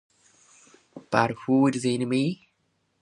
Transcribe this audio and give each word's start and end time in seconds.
But 1.11 1.29
who 1.45 1.67
is 1.67 1.83
the 1.83 1.93
enemy? 1.93 2.49